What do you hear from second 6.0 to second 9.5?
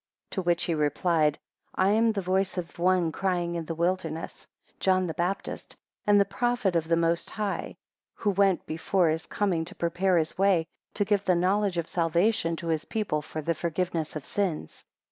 and the prophet of the Most High, who went before his